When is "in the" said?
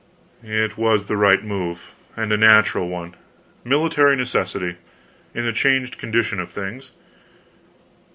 5.35-5.53